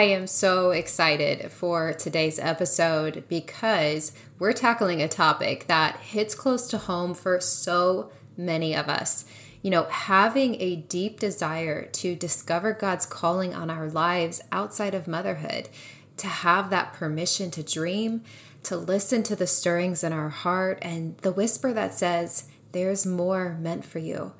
[0.00, 6.68] I am so excited for today's episode because we're tackling a topic that hits close
[6.68, 9.26] to home for so many of us.
[9.60, 15.06] You know, having a deep desire to discover God's calling on our lives outside of
[15.06, 15.68] motherhood,
[16.16, 18.22] to have that permission to dream,
[18.62, 23.58] to listen to the stirrings in our heart and the whisper that says, There's more
[23.60, 24.32] meant for you.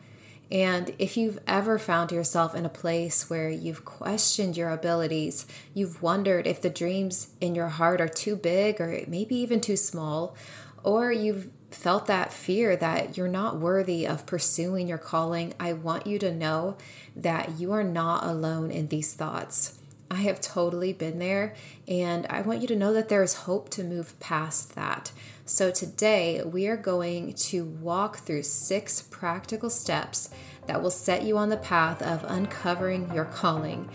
[0.51, 6.03] And if you've ever found yourself in a place where you've questioned your abilities, you've
[6.03, 10.35] wondered if the dreams in your heart are too big or maybe even too small,
[10.83, 16.07] or you've felt that fear that you're not worthy of pursuing your calling, I want
[16.07, 16.77] you to know
[17.15, 19.80] that you are not alone in these thoughts.
[20.11, 21.55] I have totally been there,
[21.87, 25.13] and I want you to know that there is hope to move past that.
[25.45, 30.31] So, today we are going to walk through six practical steps
[30.67, 33.89] that will set you on the path of uncovering your calling.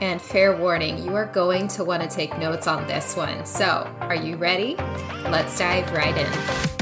[0.00, 3.44] And fair warning, you are going to want to take notes on this one.
[3.44, 3.66] So,
[4.00, 4.76] are you ready?
[5.24, 6.79] Let's dive right in.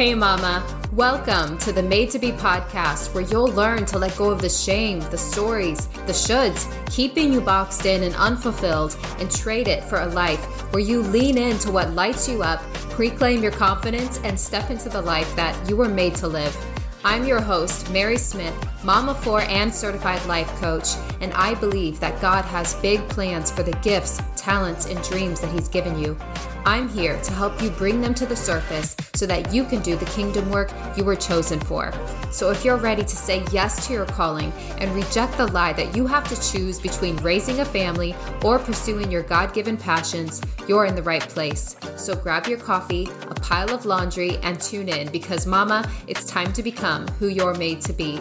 [0.00, 0.64] Hey, Mama.
[0.94, 4.48] Welcome to the Made to Be podcast, where you'll learn to let go of the
[4.48, 10.00] shame, the stories, the shoulds, keeping you boxed in and unfulfilled, and trade it for
[10.00, 10.42] a life
[10.72, 12.62] where you lean into what lights you up,
[12.98, 16.56] reclaim your confidence, and step into the life that you were made to live.
[17.04, 20.88] I'm your host, Mary Smith, mama for and certified life coach,
[21.20, 25.52] and I believe that God has big plans for the gifts, talents, and dreams that
[25.52, 26.16] He's given you.
[26.64, 28.89] I'm here to help you bring them to the surface
[29.20, 31.92] so that you can do the kingdom work you were chosen for.
[32.30, 35.94] So, if you're ready to say yes to your calling and reject the lie that
[35.94, 40.86] you have to choose between raising a family or pursuing your God given passions, you're
[40.86, 41.76] in the right place.
[41.96, 46.54] So, grab your coffee, a pile of laundry, and tune in because, Mama, it's time
[46.54, 48.16] to become who you're made to be.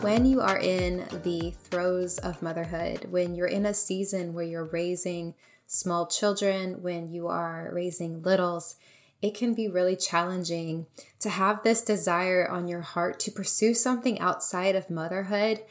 [0.00, 4.64] When you are in the throes of motherhood, when you're in a season where you're
[4.64, 5.34] raising
[5.68, 8.76] small children, when you are raising littles,
[9.20, 10.86] it can be really challenging
[11.20, 15.62] to have this desire on your heart to pursue something outside of motherhood,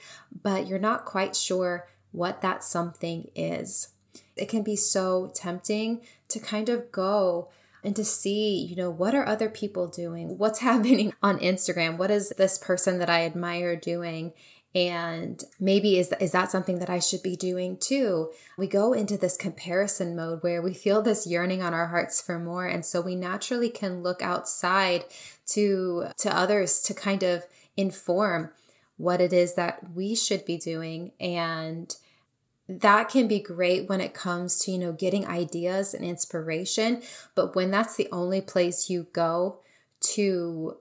[0.43, 3.89] but you're not quite sure what that something is.
[4.35, 7.49] It can be so tempting to kind of go
[7.83, 10.37] and to see, you know, what are other people doing?
[10.37, 11.97] What's happening on Instagram?
[11.97, 14.33] What is this person that I admire doing?
[14.75, 18.31] And maybe is is that something that I should be doing too?
[18.57, 22.37] We go into this comparison mode where we feel this yearning on our hearts for
[22.37, 22.65] more.
[22.65, 25.05] And so we naturally can look outside
[25.47, 27.45] to to others to kind of
[27.75, 28.51] inform
[28.97, 31.11] what it is that we should be doing.
[31.19, 31.95] And
[32.67, 37.01] that can be great when it comes to you know getting ideas and inspiration.
[37.35, 39.59] But when that's the only place you go
[40.15, 40.77] to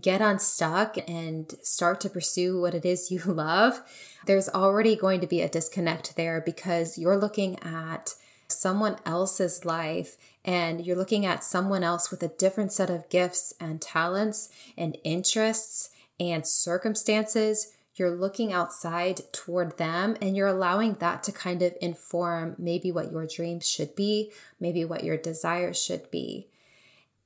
[0.00, 3.80] get unstuck and start to pursue what it is you love,
[4.26, 8.14] there's already going to be a disconnect there because you're looking at
[8.48, 13.52] someone else's life and you're looking at someone else with a different set of gifts
[13.60, 17.72] and talents and interests and circumstances.
[17.96, 23.10] You're looking outside toward them and you're allowing that to kind of inform maybe what
[23.10, 26.46] your dreams should be, maybe what your desires should be.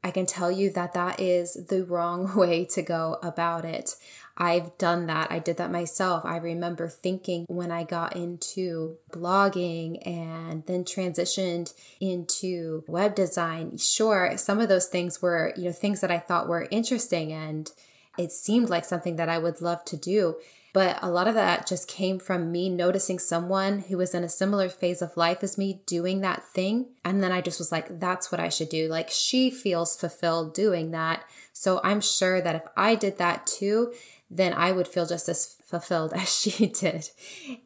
[0.02, 3.96] I can tell you that that is the wrong way to go about it.
[4.36, 5.30] I've done that.
[5.30, 6.24] I did that myself.
[6.24, 14.38] I remember thinking when I got into blogging and then transitioned into web design, sure,
[14.38, 17.70] some of those things were, you know, things that I thought were interesting and
[18.16, 20.36] it seemed like something that I would love to do.
[20.72, 24.28] But a lot of that just came from me noticing someone who was in a
[24.28, 26.90] similar phase of life as me doing that thing.
[27.04, 28.88] And then I just was like, that's what I should do.
[28.88, 31.24] Like she feels fulfilled doing that.
[31.52, 33.92] So I'm sure that if I did that too,
[34.30, 37.10] then I would feel just as fulfilled as she did.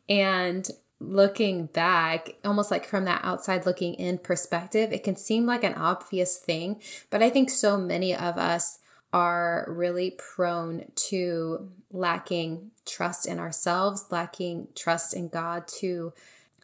[0.08, 0.68] And
[1.00, 5.74] looking back, almost like from that outside looking in perspective, it can seem like an
[5.74, 6.80] obvious thing.
[7.10, 8.78] But I think so many of us
[9.14, 16.12] are really prone to lacking trust in ourselves, lacking trust in God to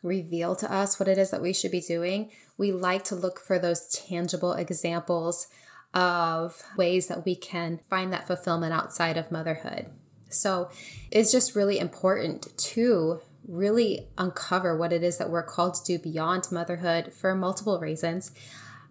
[0.02, 2.32] reveal to us what it is that we should be doing.
[2.58, 5.47] We like to look for those tangible examples
[5.94, 9.87] of ways that we can find that fulfillment outside of motherhood.
[10.29, 10.70] So
[11.12, 16.02] it's just really important to really uncover what it is that we're called to do
[16.02, 18.32] beyond motherhood for multiple reasons.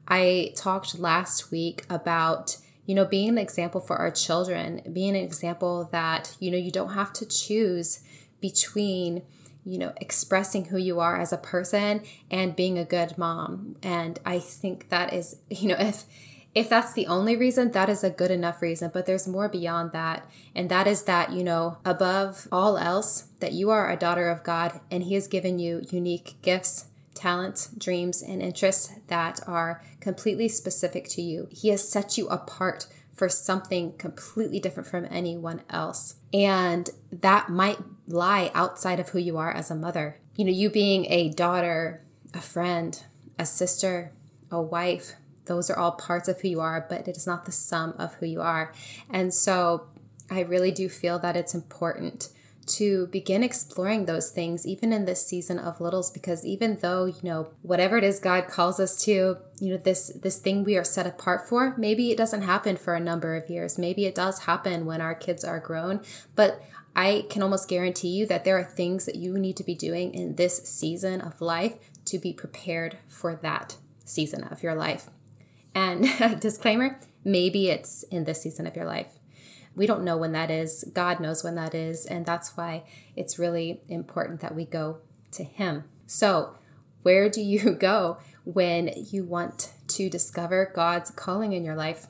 [0.08, 2.56] I talked last week about
[2.90, 6.72] you know, being an example for our children, being an example that, you know, you
[6.72, 8.00] don't have to choose
[8.42, 9.22] between,
[9.64, 12.02] you know, expressing who you are as a person
[12.32, 13.76] and being a good mom.
[13.84, 16.06] And I think that is, you know, if
[16.56, 18.90] if that's the only reason, that is a good enough reason.
[18.92, 20.28] But there's more beyond that.
[20.56, 24.42] And that is that, you know, above all else, that you are a daughter of
[24.44, 26.86] God and He has given you unique gifts,
[27.20, 31.48] talents, dreams, and interests that are completely specific to you.
[31.52, 36.16] He has set you apart for something completely different from anyone else.
[36.34, 37.78] And that might
[38.08, 40.18] lie outside of who you are as a mother.
[40.36, 42.02] You know, you being a daughter,
[42.34, 43.02] a friend,
[43.38, 44.14] a sister,
[44.50, 47.52] a wife, those are all parts of who you are, but it is not the
[47.52, 48.72] sum of who you are.
[49.10, 49.88] And so
[50.32, 52.30] I really do feel that it's important
[52.70, 57.20] to begin exploring those things even in this season of littles because even though you
[57.24, 60.84] know whatever it is god calls us to you know this this thing we are
[60.84, 64.40] set apart for maybe it doesn't happen for a number of years maybe it does
[64.40, 66.00] happen when our kids are grown
[66.36, 66.62] but
[66.96, 70.14] I can almost guarantee you that there are things that you need to be doing
[70.14, 71.76] in this season of life
[72.06, 75.10] to be prepared for that season of your life.
[75.76, 76.08] And
[76.42, 79.19] disclaimer, maybe it's in this season of your life.
[79.80, 80.84] We don't know when that is.
[80.94, 82.06] God knows when that is.
[82.06, 82.84] And that's why
[83.16, 84.98] it's really important that we go
[85.32, 85.86] to Him.
[86.06, 86.58] So,
[87.02, 92.08] where do you go when you want to discover God's calling in your life?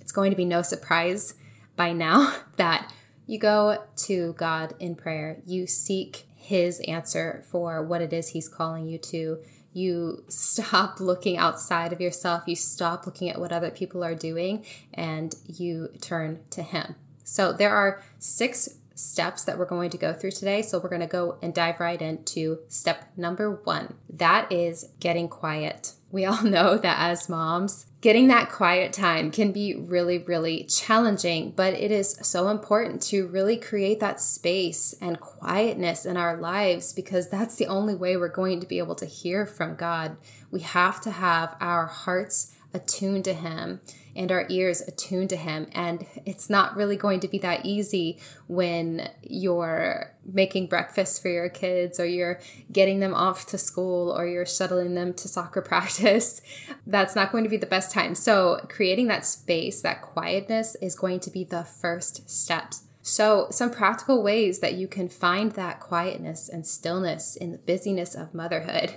[0.00, 1.34] It's going to be no surprise
[1.74, 2.92] by now that
[3.26, 5.42] you go to God in prayer.
[5.44, 9.38] You seek His answer for what it is He's calling you to
[9.72, 14.64] you stop looking outside of yourself, you stop looking at what other people are doing,
[14.94, 16.94] and you turn to Him.
[17.28, 20.62] So there are six steps that we're going to go through today.
[20.62, 25.28] So we're going to go and dive right into step number one that is getting
[25.28, 25.92] quiet.
[26.10, 31.52] We all know that as moms, getting that quiet time can be really, really challenging,
[31.52, 36.94] but it is so important to really create that space and quietness in our lives
[36.94, 40.16] because that's the only way we're going to be able to hear from God.
[40.50, 43.80] We have to have our hearts attuned to Him
[44.14, 45.68] and our ears attuned to Him.
[45.72, 51.48] And it's not really going to be that easy when you're making breakfast for your
[51.48, 56.42] kids or you're getting them off to school or you're shuttling them to soccer practice.
[56.86, 58.14] That's not going to be the best time.
[58.14, 62.84] So, creating that space, that quietness is going to be the first steps.
[63.02, 68.14] So, some practical ways that you can find that quietness and stillness in the busyness
[68.14, 68.96] of motherhood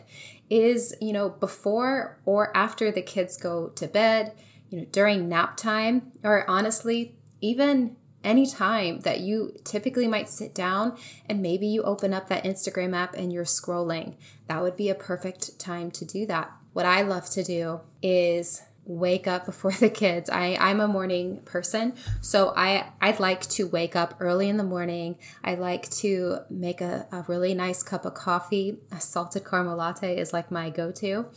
[0.52, 4.34] is, you know, before or after the kids go to bed,
[4.70, 10.54] you know, during nap time, or honestly, even any time that you typically might sit
[10.54, 10.96] down
[11.28, 14.16] and maybe you open up that Instagram app and you're scrolling.
[14.48, 16.52] That would be a perfect time to do that.
[16.74, 20.30] What I love to do is wake up before the kids.
[20.30, 24.64] I, I'm a morning person, so I, I'd like to wake up early in the
[24.64, 25.18] morning.
[25.44, 28.78] I like to make a, a really nice cup of coffee.
[28.92, 31.28] A salted caramel latte is like my go to.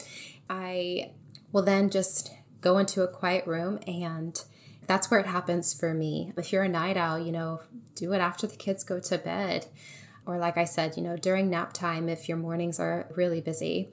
[0.48, 1.12] I
[1.52, 4.42] will then just go into a quiet room and
[4.86, 6.32] that's where it happens for me.
[6.36, 7.60] If you're a night owl, you know,
[7.94, 9.66] do it after the kids go to bed.
[10.26, 13.90] Or, like I said, you know, during nap time if your mornings are really busy.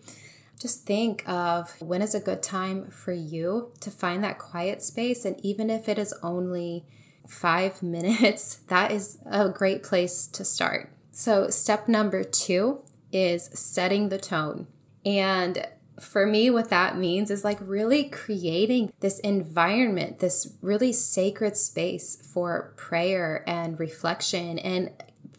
[0.62, 5.26] Just think of when is a good time for you to find that quiet space.
[5.26, 6.86] And even if it is only
[7.28, 10.92] five minutes, that is a great place to start.
[11.12, 14.68] So, step number two is setting the tone.
[15.04, 15.68] And
[16.00, 22.16] for me, what that means is like really creating this environment, this really sacred space
[22.34, 24.92] for prayer and reflection and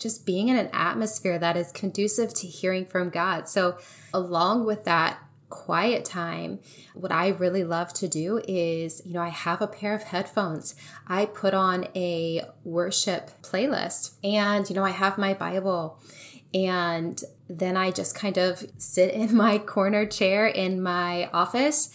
[0.03, 3.49] just being in an atmosphere that is conducive to hearing from God.
[3.49, 3.79] So,
[4.13, 5.19] along with that,
[5.53, 6.59] quiet time,
[6.95, 10.75] what I really love to do is, you know, I have a pair of headphones.
[11.07, 16.01] I put on a worship playlist and, you know, I have my Bible
[16.55, 21.91] and then I just kind of sit in my corner chair in my office,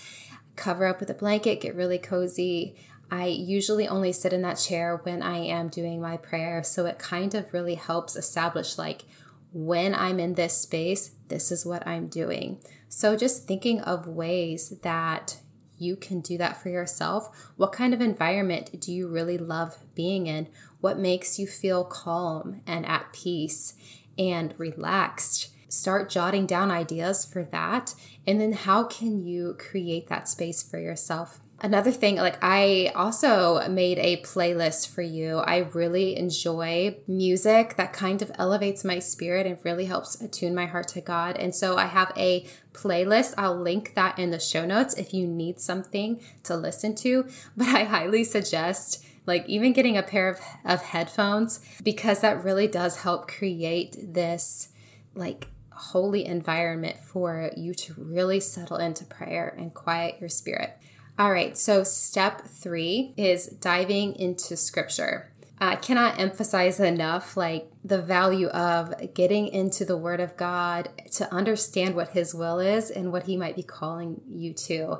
[0.55, 2.75] cover up with a blanket, get really cozy.
[3.10, 6.64] I usually only sit in that chair when I am doing my prayer.
[6.64, 9.06] So it kind of really helps establish like
[9.54, 12.60] when I'm in this space, this is what I'm doing.
[12.90, 15.38] So just thinking of ways that
[15.80, 17.52] you can do that for yourself.
[17.56, 20.48] What kind of environment do you really love being in?
[20.82, 23.74] What makes you feel calm and at peace?
[24.18, 25.50] and relaxed.
[25.70, 27.94] Start jotting down ideas for that.
[28.26, 31.40] And then how can you create that space for yourself?
[31.60, 35.38] Another thing, like I also made a playlist for you.
[35.38, 40.68] I really enjoy music that kind of elevates my spirit and really helps attune my
[40.68, 41.36] heart to God.
[41.36, 43.34] And so I have a playlist.
[43.40, 47.28] I'll link that in the show notes if you need something to listen to.
[47.58, 52.68] But I highly suggest like even getting a pair of, of headphones because that really
[52.68, 54.70] does help create this
[55.16, 60.78] like holy environment for you to really settle into prayer and quiet your spirit.
[61.19, 65.31] All right, so step three is diving into scripture.
[65.59, 71.33] I cannot emphasize enough like the value of getting into the word of God to
[71.33, 75.00] understand what his will is and what he might be calling you to.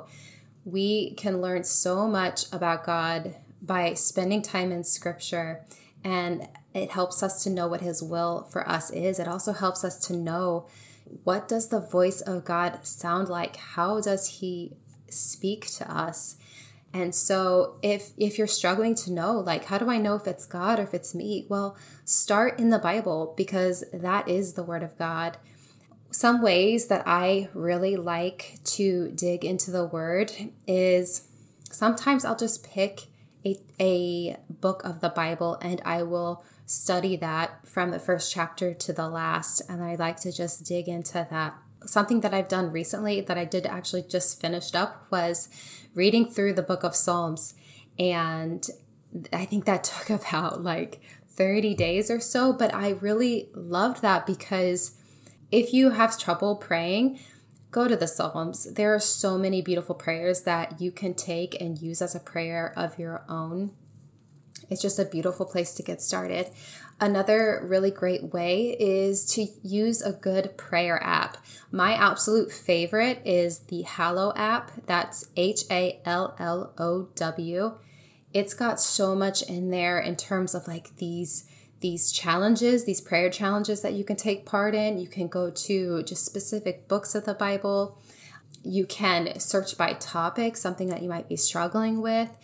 [0.64, 5.64] We can learn so much about God by spending time in scripture
[6.02, 9.20] and it helps us to know what his will for us is.
[9.20, 10.66] It also helps us to know
[11.22, 13.56] what does the voice of God sound like?
[13.56, 14.72] How does he
[15.10, 16.36] speak to us?
[16.92, 20.46] And so if if you're struggling to know like how do I know if it's
[20.46, 21.46] God or if it's me?
[21.48, 25.36] Well, start in the Bible because that is the word of God.
[26.10, 30.32] Some ways that I really like to dig into the word
[30.66, 31.28] is
[31.70, 33.02] sometimes I'll just pick
[33.44, 38.72] a, a book of the Bible and I will study that from the first chapter
[38.72, 41.54] to the last and I like to just dig into that
[41.88, 45.48] something that I've done recently that I did actually just finished up was
[45.94, 47.54] reading through the book of Psalms.
[47.98, 48.66] And
[49.32, 54.26] I think that took about like 30 days or so, but I really loved that
[54.26, 54.96] because
[55.50, 57.20] if you have trouble praying,
[57.70, 58.72] go to the Psalms.
[58.74, 62.72] There are so many beautiful prayers that you can take and use as a prayer
[62.76, 63.72] of your own.
[64.68, 66.50] It's just a beautiful place to get started.
[67.00, 71.36] Another really great way is to use a good prayer app.
[71.70, 74.72] My absolute favorite is the Hallow app.
[74.86, 77.78] That's H A L L O W.
[78.34, 81.48] It's got so much in there in terms of like these
[81.80, 84.98] these challenges, these prayer challenges that you can take part in.
[84.98, 87.96] You can go to just specific books of the Bible.
[88.64, 92.36] You can search by topic, something that you might be struggling with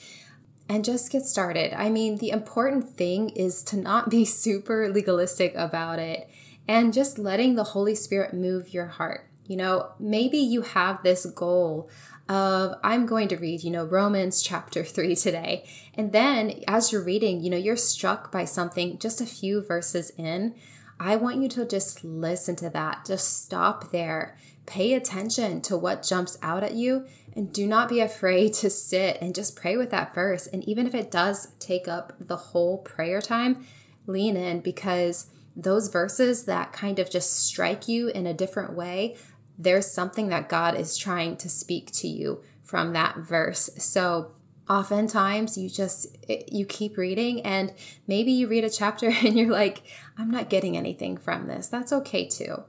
[0.68, 1.72] and just get started.
[1.78, 6.28] I mean, the important thing is to not be super legalistic about it
[6.66, 9.28] and just letting the Holy Spirit move your heart.
[9.46, 11.90] You know, maybe you have this goal
[12.28, 15.68] of I'm going to read, you know, Romans chapter 3 today.
[15.94, 20.10] And then as you're reading, you know, you're struck by something just a few verses
[20.16, 20.54] in.
[20.98, 23.04] I want you to just listen to that.
[23.04, 24.38] Just stop there.
[24.64, 29.18] Pay attention to what jumps out at you and do not be afraid to sit
[29.20, 30.46] and just pray with that verse.
[30.46, 33.66] And even if it does take up the whole prayer time,
[34.06, 35.26] lean in because
[35.56, 39.16] those verses that kind of just strike you in a different way,
[39.58, 43.70] there's something that God is trying to speak to you from that verse.
[43.78, 44.32] So
[44.68, 46.16] oftentimes you just
[46.50, 47.72] you keep reading and
[48.06, 49.82] maybe you read a chapter and you're like
[50.16, 52.62] i'm not getting anything from this that's okay too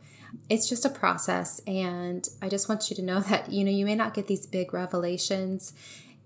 [0.50, 3.86] it's just a process and i just want you to know that you know you
[3.86, 5.74] may not get these big revelations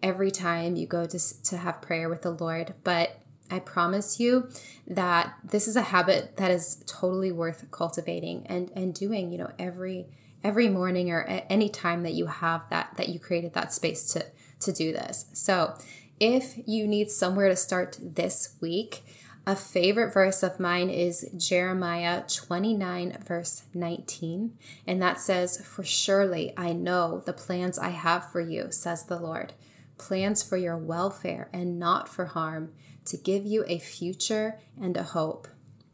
[0.01, 4.49] every time you go to, to have prayer with the lord but i promise you
[4.87, 9.51] that this is a habit that is totally worth cultivating and and doing you know
[9.59, 10.05] every
[10.43, 14.13] every morning or at any time that you have that that you created that space
[14.13, 14.25] to
[14.59, 15.25] to do this.
[15.33, 15.75] So
[16.19, 19.03] if you need somewhere to start this week
[19.45, 24.57] a favorite verse of mine is Jeremiah 29, verse 19.
[24.85, 29.19] And that says, For surely I know the plans I have for you, says the
[29.19, 29.53] Lord
[29.99, 32.71] plans for your welfare and not for harm,
[33.05, 35.47] to give you a future and a hope.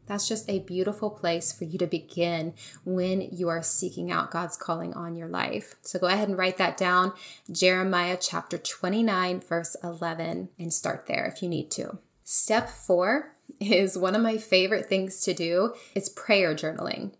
[0.06, 4.56] That's just a beautiful place for you to begin when you are seeking out God's
[4.56, 5.74] calling on your life.
[5.82, 7.12] So go ahead and write that down
[7.50, 11.98] Jeremiah chapter 29, verse 11, and start there if you need to.
[12.22, 15.74] Step four is one of my favorite things to do.
[15.94, 17.12] It's prayer journaling.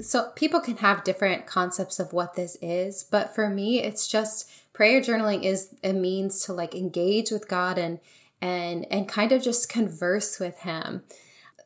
[0.00, 4.50] So people can have different concepts of what this is, but for me it's just
[4.72, 7.98] prayer journaling is a means to like engage with God and
[8.42, 11.04] and and kind of just converse with him.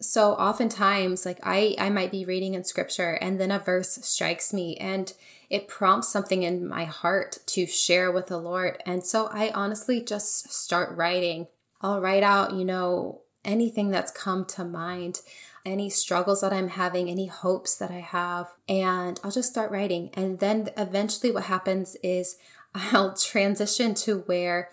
[0.01, 4.53] So oftentimes like I I might be reading in scripture and then a verse strikes
[4.53, 5.13] me and
[5.51, 8.81] it prompts something in my heart to share with the Lord.
[8.87, 11.49] And so I honestly just start writing.
[11.81, 15.21] I'll write out, you know, anything that's come to mind,
[15.65, 20.11] any struggles that I'm having, any hopes that I have, and I'll just start writing.
[20.15, 22.37] And then eventually, what happens is
[22.75, 24.71] I'll transition to where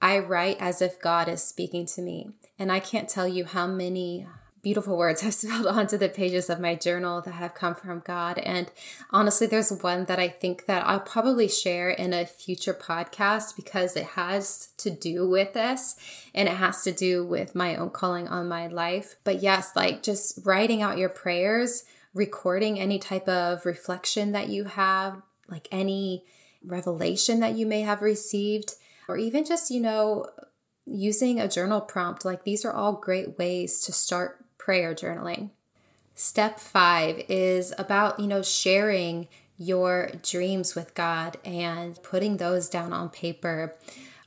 [0.00, 2.30] I write as if God is speaking to me.
[2.58, 4.26] And I can't tell you how many
[4.68, 8.36] beautiful words I've spilled onto the pages of my journal that have come from God.
[8.36, 8.70] And
[9.10, 13.96] honestly, there's one that I think that I'll probably share in a future podcast because
[13.96, 15.96] it has to do with this
[16.34, 19.16] and it has to do with my own calling on my life.
[19.24, 24.64] But yes, like just writing out your prayers, recording any type of reflection that you
[24.64, 26.26] have, like any
[26.62, 28.74] revelation that you may have received,
[29.08, 30.26] or even just, you know,
[30.84, 32.26] using a journal prompt.
[32.26, 35.48] Like these are all great ways to start prayer journaling.
[36.14, 42.92] Step five is about, you know, sharing your dreams with God and putting those down
[42.92, 43.74] on paper.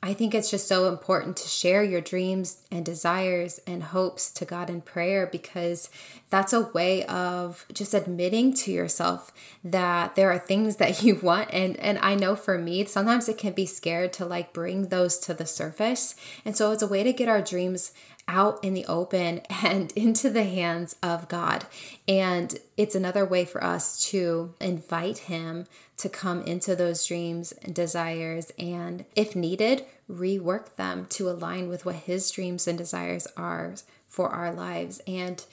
[0.02, 4.46] I think it's just so important to share your dreams and desires and hopes to
[4.46, 5.92] God in prayer because
[6.32, 9.32] that's a way of just admitting to yourself
[9.64, 13.38] that there are things that you want and and I know for me sometimes it
[13.38, 16.16] can be scared to like bring those to the surface.
[16.46, 17.92] And so it's a way to get our dreams
[18.28, 21.66] out in the open and into the hands of God.
[22.08, 27.76] And it's another way for us to invite Him to come into those dreams and
[27.76, 33.76] desires, and if needed, rework them to align with what His dreams and desires are
[34.08, 35.00] for our lives.
[35.06, 35.44] And,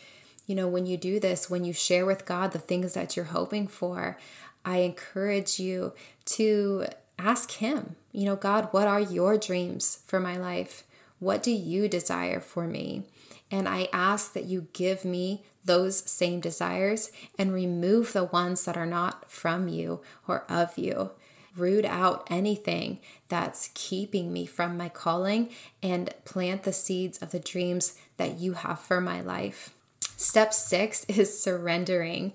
[0.46, 3.26] you know, when you do this, when you share with God the things that you're
[3.26, 4.16] hoping for,
[4.64, 5.92] I encourage you
[6.26, 6.86] to
[7.18, 10.84] ask Him, you know, God, what are your dreams for my life?
[11.18, 13.04] What do you desire for me?
[13.50, 18.76] And I ask that you give me those same desires and remove the ones that
[18.76, 21.10] are not from you or of you.
[21.56, 25.50] Root out anything that's keeping me from my calling
[25.82, 29.74] and plant the seeds of the dreams that you have for my life.
[30.16, 32.32] Step 6 is surrendering.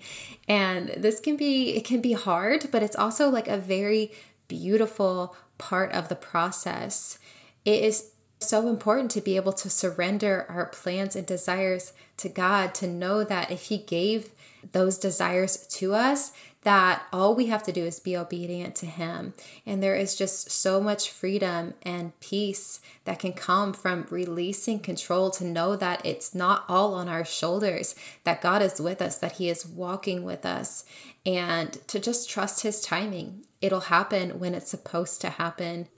[0.48, 4.12] And this can be it can be hard, but it's also like a very
[4.48, 7.20] beautiful part of the process.
[7.66, 8.13] It is
[8.48, 13.24] so important to be able to surrender our plans and desires to God, to know
[13.24, 14.30] that if He gave
[14.72, 16.32] those desires to us,
[16.62, 19.34] that all we have to do is be obedient to Him.
[19.66, 25.30] And there is just so much freedom and peace that can come from releasing control
[25.32, 29.34] to know that it's not all on our shoulders, that God is with us, that
[29.34, 30.86] He is walking with us,
[31.26, 33.44] and to just trust His timing.
[33.62, 35.90] It'll happen when it's supposed to happen.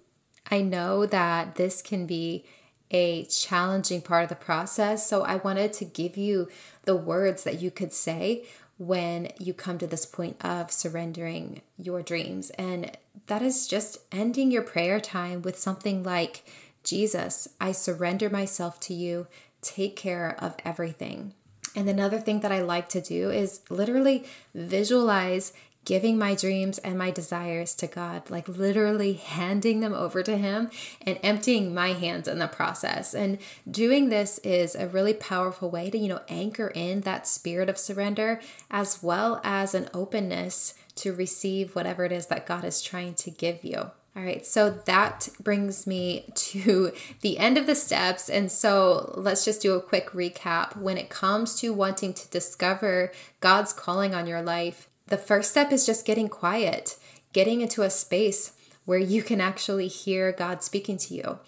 [0.50, 2.46] I know that this can be
[2.92, 5.08] a challenging part of the process.
[5.08, 6.50] So I wanted to give you
[6.84, 8.46] the words that you could say
[8.78, 12.52] when you come to this point of surrendering your dreams.
[12.52, 12.92] And
[13.28, 16.44] that is just ending your prayer time with something like,
[16.84, 19.28] Jesus, I surrender myself to you.
[19.62, 21.34] Take care of everything.
[21.76, 25.52] And another thing that I like to do is literally visualize
[25.86, 30.70] giving my dreams and my desires to God, like literally handing them over to Him
[31.02, 33.14] and emptying my hands in the process.
[33.14, 33.38] And
[33.70, 37.78] doing this is a really powerful way to, you know, anchor in that spirit of
[37.78, 43.14] surrender as well as an openness to receive whatever it is that God is trying
[43.16, 43.92] to give you.
[44.18, 48.30] All right, so that brings me to the end of the steps.
[48.30, 50.78] And so let's just do a quick recap.
[50.78, 55.72] When it comes to wanting to discover God's calling on your life, the first step
[55.72, 56.98] is just getting quiet,
[57.34, 58.54] getting into a space
[58.86, 61.40] where you can actually hear God speaking to you.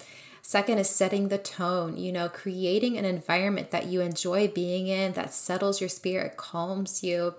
[0.41, 5.13] Second is setting the tone, you know, creating an environment that you enjoy being in,
[5.13, 7.35] that settles your spirit, calms you,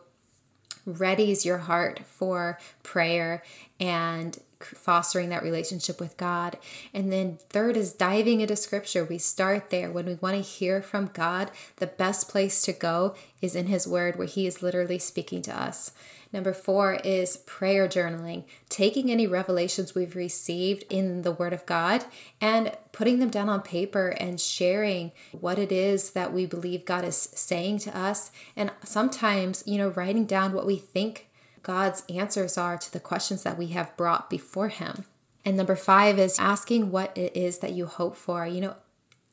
[0.86, 3.42] readies your heart for prayer
[3.80, 6.58] and fostering that relationship with God.
[6.92, 9.04] And then third is diving into scripture.
[9.04, 9.90] We start there.
[9.90, 13.86] When we want to hear from God, the best place to go is in his
[13.86, 15.92] word where he is literally speaking to us.
[16.32, 22.04] Number four is prayer journaling, taking any revelations we've received in the Word of God
[22.38, 27.04] and putting them down on paper and sharing what it is that we believe God
[27.04, 28.30] is saying to us.
[28.56, 31.28] And sometimes, you know, writing down what we think
[31.68, 35.04] God's answers are to the questions that we have brought before Him.
[35.44, 38.46] And number five is asking what it is that you hope for.
[38.46, 38.76] You know,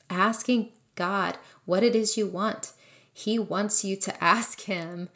[0.09, 2.73] asking God what it is you want.
[3.13, 5.07] He wants you to ask Him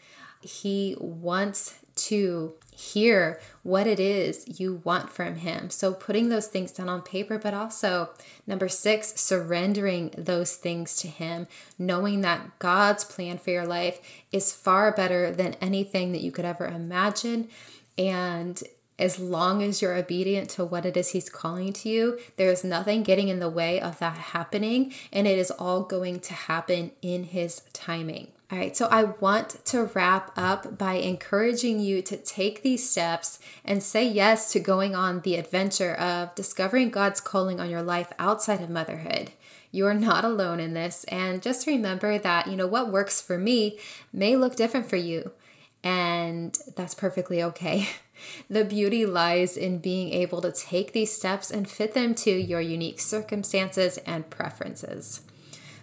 [0.41, 5.70] he wants to hear what it is you want from him.
[5.70, 8.12] So putting those things down on paper, but also
[8.48, 14.00] number six, surrendering those things to him, knowing that God's plan for your life
[14.32, 17.50] is far better than anything that you could ever imagine.
[17.98, 18.63] And
[18.98, 22.63] as long as you're obedient to what it is he's calling to you, there is
[22.63, 26.92] nothing getting in the way of that happening, and it is all going to happen
[27.02, 28.30] in his timing.
[28.51, 33.38] All right, so I want to wrap up by encouraging you to take these steps
[33.63, 38.12] and say yes to going on the adventure of discovering God's calling on your life
[38.17, 39.33] outside of motherhood.
[39.71, 43.38] You are not alone in this, and just remember that, you know, what works for
[43.38, 43.77] me
[44.12, 45.31] may look different for you,
[45.83, 47.88] and that's perfectly okay.
[48.49, 52.59] The beauty lies in being able to take these steps and fit them to your
[52.59, 55.21] unique circumstances and preferences.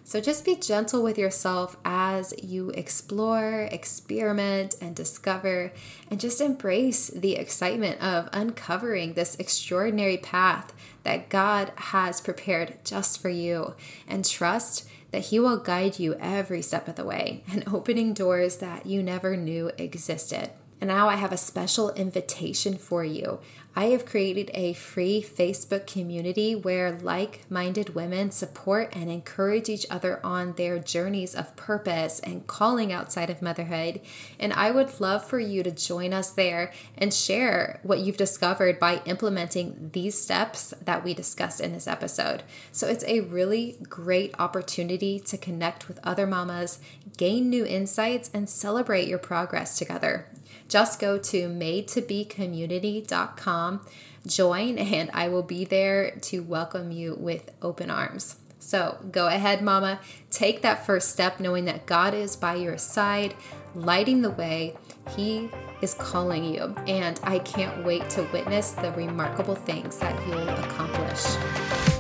[0.07, 5.73] So just be gentle with yourself as you explore, experiment, and discover,
[6.09, 13.21] and just embrace the excitement of uncovering this extraordinary path that God has prepared just
[13.21, 13.75] for you.
[14.07, 18.59] And trust that He will guide you every step of the way and opening doors
[18.59, 20.51] that you never knew existed.
[20.81, 23.41] And now I have a special invitation for you.
[23.79, 29.85] I have created a free Facebook community where like minded women support and encourage each
[29.91, 34.01] other on their journeys of purpose and calling outside of motherhood.
[34.41, 38.79] And I would love for you to join us there and share what you've discovered
[38.79, 42.45] by implementing these steps that we discussed in this episode.
[42.73, 46.79] So it's a really great opportunity to connect with other mamas,
[47.19, 50.27] gain new insights, and celebrate your progress together
[50.69, 53.87] just go to madetobecommunity.com,
[54.27, 58.37] join, and I will be there to welcome you with open arms.
[58.59, 60.01] So go ahead, Mama.
[60.31, 63.37] Take that first step knowing that God is by your side,
[63.75, 64.75] lighting the way.
[65.17, 65.49] He
[65.83, 71.96] is calling you, and I can't wait to witness the remarkable things that you'll accomplish.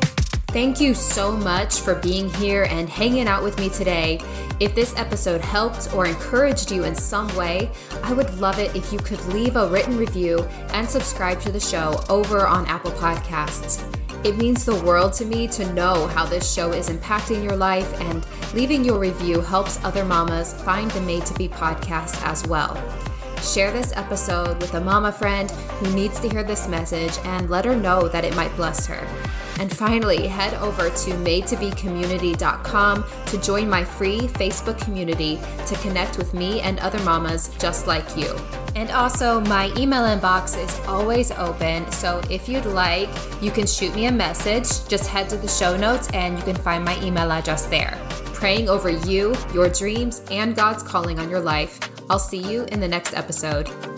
[0.56, 4.18] Thank you so much for being here and hanging out with me today.
[4.58, 7.70] If this episode helped or encouraged you in some way,
[8.02, 10.38] I would love it if you could leave a written review
[10.70, 13.84] and subscribe to the show over on Apple Podcasts.
[14.24, 17.92] It means the world to me to know how this show is impacting your life,
[18.00, 22.82] and leaving your review helps other mamas find the Made to Be podcast as well.
[23.42, 27.66] Share this episode with a mama friend who needs to hear this message and let
[27.66, 29.06] her know that it might bless her.
[29.58, 36.34] And finally, head over to madetobecommunity.com to join my free Facebook community to connect with
[36.34, 38.36] me and other mamas just like you.
[38.74, 41.90] And also, my email inbox is always open.
[41.92, 43.08] So if you'd like,
[43.40, 44.86] you can shoot me a message.
[44.86, 47.98] Just head to the show notes and you can find my email address there.
[48.34, 51.80] Praying over you, your dreams, and God's calling on your life.
[52.10, 53.95] I'll see you in the next episode.